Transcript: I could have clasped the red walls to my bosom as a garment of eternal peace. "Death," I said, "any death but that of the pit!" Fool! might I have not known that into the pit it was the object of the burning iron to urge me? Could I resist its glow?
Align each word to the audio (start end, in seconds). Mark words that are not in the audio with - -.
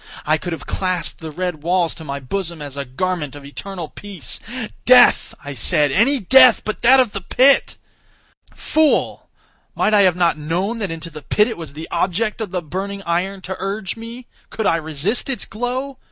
I 0.25 0.39
could 0.39 0.51
have 0.51 0.65
clasped 0.65 1.19
the 1.19 1.29
red 1.29 1.61
walls 1.61 1.93
to 1.93 2.03
my 2.03 2.19
bosom 2.19 2.59
as 2.59 2.75
a 2.75 2.85
garment 2.85 3.35
of 3.35 3.45
eternal 3.45 3.87
peace. 3.87 4.39
"Death," 4.83 5.35
I 5.45 5.53
said, 5.53 5.91
"any 5.91 6.19
death 6.19 6.63
but 6.65 6.81
that 6.81 6.99
of 6.99 7.11
the 7.11 7.21
pit!" 7.21 7.77
Fool! 8.51 9.29
might 9.75 9.93
I 9.93 10.01
have 10.01 10.15
not 10.15 10.39
known 10.39 10.79
that 10.79 10.89
into 10.89 11.11
the 11.11 11.21
pit 11.21 11.47
it 11.47 11.55
was 11.55 11.73
the 11.73 11.87
object 11.91 12.41
of 12.41 12.49
the 12.49 12.63
burning 12.63 13.03
iron 13.03 13.41
to 13.41 13.55
urge 13.59 13.95
me? 13.95 14.25
Could 14.49 14.65
I 14.65 14.77
resist 14.77 15.29
its 15.29 15.45
glow? 15.45 15.99